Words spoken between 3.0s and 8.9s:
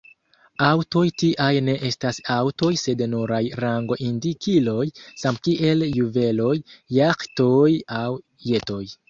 nuraj rango-indikiloj, samkiel juveloj, jaĥtoj aŭ jetoj.